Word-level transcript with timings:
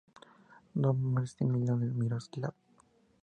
Nombre 0.83 1.27
similar: 1.27 1.75
Miroslav. 1.77 2.55